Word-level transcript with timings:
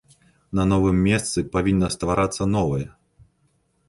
На 0.59 0.63
новым 0.69 0.97
месцы 1.07 1.43
павінна 1.55 1.89
стварацца 1.97 2.47
новае. 2.57 2.81